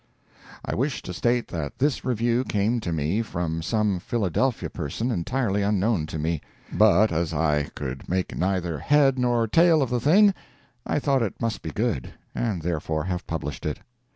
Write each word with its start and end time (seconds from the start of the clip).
[I 0.65 0.73
wish 0.73 1.03
to 1.03 1.13
state 1.13 1.49
that 1.49 1.77
this 1.77 2.03
review 2.03 2.43
came 2.43 2.79
to 2.79 2.91
me 2.91 3.21
from 3.21 3.61
some 3.61 3.99
Philadelphia 3.99 4.67
person 4.71 5.11
entirely 5.11 5.61
unknown 5.61 6.07
to 6.07 6.17
me; 6.17 6.41
but 6.73 7.11
as 7.11 7.35
I 7.35 7.65
could 7.75 8.09
make 8.09 8.35
neither 8.35 8.79
head 8.79 9.19
nor 9.19 9.47
tail 9.47 9.83
of 9.83 9.91
the 9.91 9.99
thing, 10.01 10.33
I 10.87 10.97
thought 10.97 11.21
it 11.21 11.39
must 11.39 11.61
be 11.61 11.69
good, 11.69 12.13
and 12.33 12.63
therefore 12.63 13.03
have 13.03 13.27
published 13.27 13.63
it. 13.63 13.81